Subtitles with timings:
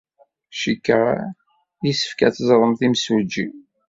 [0.61, 1.03] Cikkeɣ
[1.85, 3.47] yessefk ad teẓremt imsujji.